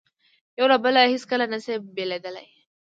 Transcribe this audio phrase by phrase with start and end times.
[0.59, 2.47] یو له بله هیڅکله نه شي بېلېدای.